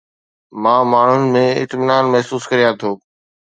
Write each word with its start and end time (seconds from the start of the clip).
مان 0.65 0.81
ماڻهن 0.93 1.29
۾ 1.37 1.45
اطمينان 1.65 2.03
محسوس 2.13 2.43
ڪريان 2.51 2.73
ٿو 2.81 2.89